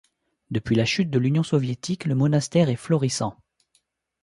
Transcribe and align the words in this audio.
Depuis 0.49 0.73
la 0.73 0.83
chute 0.85 1.11
de 1.11 1.19
l'Union 1.19 1.43
soviétique, 1.43 2.05
le 2.05 2.15
monastère 2.15 2.69
est 2.69 2.75
florissant. 2.75 3.37